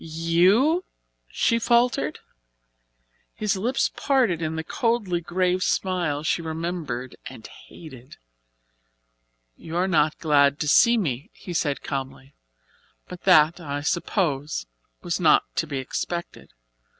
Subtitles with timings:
[0.03, 0.83] "You?"
[1.29, 2.21] she faltered.
[3.35, 8.17] His lips parted in the coldly grave smile she remembered and hated.
[9.55, 12.33] "You are not glad to see me," he said calmly,
[13.07, 14.65] "but that, I suppose,
[15.03, 16.51] was not to be expected.